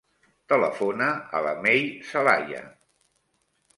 Telefona 0.53 1.09
a 1.39 1.43
la 1.49 1.53
Mei 1.67 1.85
Zelaya. 2.13 2.67